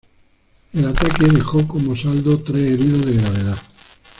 El 0.73 0.85
ataque 0.87 1.27
dejó 1.27 1.67
como 1.67 1.95
saldo 1.95 2.39
tres 2.41 2.71
heridos 2.71 3.05
de 3.05 3.13
gravedad. 3.17 3.57